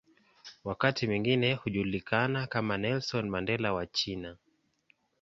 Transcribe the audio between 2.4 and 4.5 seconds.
kama "Nelson Mandela wa China".